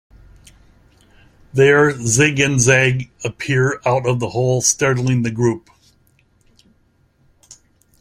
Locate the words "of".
4.07-4.19